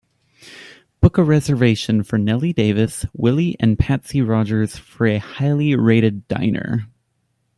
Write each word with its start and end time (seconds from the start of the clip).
Book 0.99 1.19
a 1.19 1.23
reservation 1.23 2.01
for 2.01 2.17
nellie 2.17 2.53
davis, 2.53 3.05
willie 3.13 3.55
and 3.59 3.77
patsy 3.77 4.19
rogers 4.23 4.75
for 4.75 5.05
a 5.05 5.19
highly 5.19 5.75
rated 5.75 6.27
diner 6.27 6.87